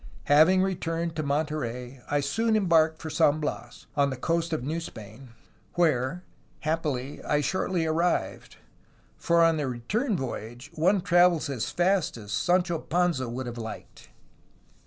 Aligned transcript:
Having 0.25 0.63
returned 0.63 1.15
to 1.15 1.21
Mon 1.21 1.45
terey, 1.45 2.01
I 2.09 2.21
soon 2.21 2.55
embarked 2.55 2.99
for 2.99 3.11
San 3.11 3.39
Bias, 3.39 3.85
on 3.95 4.09
the 4.09 4.17
coast 4.17 4.51
of 4.51 4.63
New 4.63 4.79
Spain, 4.79 5.29
where, 5.75 6.23
happily, 6.61 7.23
I 7.23 7.41
shortly 7.41 7.85
arrived, 7.85 8.55
for 9.15 9.43
on 9.43 9.57
the 9.57 9.67
return 9.67 10.17
voyage 10.17 10.71
one 10.73 11.01
travels 11.01 11.51
as 11.51 11.69
fast 11.69 12.17
as 12.17 12.31
Sancho 12.31 12.79
Panza 12.79 13.29
would 13.29 13.45
have 13.45 13.59
liked. 13.59 14.09